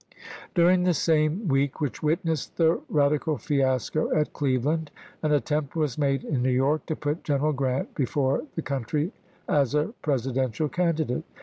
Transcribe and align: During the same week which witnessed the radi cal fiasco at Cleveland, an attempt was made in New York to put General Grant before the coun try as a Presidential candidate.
During 0.55 0.81
the 0.81 0.95
same 0.95 1.47
week 1.47 1.79
which 1.79 2.01
witnessed 2.01 2.57
the 2.57 2.81
radi 2.91 3.23
cal 3.23 3.37
fiasco 3.37 4.11
at 4.15 4.33
Cleveland, 4.33 4.89
an 5.21 5.31
attempt 5.31 5.75
was 5.75 5.95
made 5.95 6.23
in 6.23 6.41
New 6.41 6.49
York 6.49 6.83
to 6.87 6.95
put 6.95 7.23
General 7.23 7.53
Grant 7.53 7.93
before 7.93 8.43
the 8.55 8.63
coun 8.63 8.83
try 8.83 9.11
as 9.47 9.75
a 9.75 9.93
Presidential 10.01 10.67
candidate. 10.69 11.23